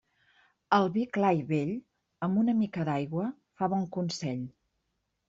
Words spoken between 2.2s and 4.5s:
amb una mica d'aigua fa bon consell.